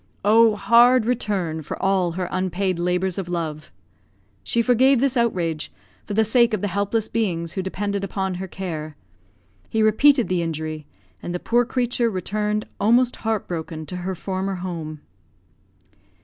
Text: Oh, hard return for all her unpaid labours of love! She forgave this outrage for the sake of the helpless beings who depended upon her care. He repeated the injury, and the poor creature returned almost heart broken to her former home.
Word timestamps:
Oh, 0.25 0.55
hard 0.55 1.05
return 1.05 1.61
for 1.61 1.79
all 1.79 2.13
her 2.13 2.27
unpaid 2.31 2.79
labours 2.79 3.19
of 3.19 3.29
love! 3.29 3.71
She 4.41 4.63
forgave 4.63 4.99
this 4.99 5.15
outrage 5.15 5.71
for 6.07 6.15
the 6.15 6.25
sake 6.25 6.55
of 6.55 6.61
the 6.61 6.69
helpless 6.69 7.07
beings 7.07 7.51
who 7.53 7.61
depended 7.61 8.03
upon 8.03 8.33
her 8.41 8.47
care. 8.47 8.95
He 9.69 9.83
repeated 9.83 10.27
the 10.27 10.41
injury, 10.41 10.87
and 11.21 11.35
the 11.35 11.39
poor 11.39 11.65
creature 11.65 12.09
returned 12.09 12.67
almost 12.79 13.17
heart 13.17 13.47
broken 13.47 13.85
to 13.85 13.97
her 13.97 14.15
former 14.15 14.55
home. 14.55 15.01